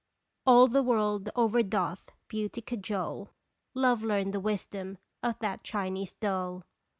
All 0.47 0.67
the 0.67 0.81
world 0.81 1.29
over 1.35 1.61
doth 1.61 2.09
Beauty 2.27 2.59
cajole, 2.63 3.35
Love 3.75 4.01
learn 4.01 4.31
the 4.31 4.39
wisdom 4.39 4.97
of 5.21 5.37
that 5.41 5.63
Chinese 5.63 6.13
dole 6.15 6.63